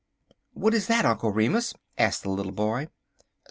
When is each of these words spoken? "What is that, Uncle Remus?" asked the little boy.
"What 0.55 0.73
is 0.73 0.87
that, 0.87 1.05
Uncle 1.05 1.29
Remus?" 1.31 1.75
asked 1.95 2.23
the 2.23 2.31
little 2.31 2.53
boy. 2.53 2.87